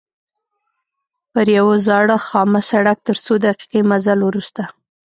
پر 1.31 1.47
یوه 1.57 1.75
زاړه 1.87 2.17
خامه 2.27 2.61
سړک 2.69 2.97
تر 3.07 3.17
څو 3.25 3.33
دقیقې 3.45 3.81
مزل 3.89 4.19
وروسته. 4.23 4.63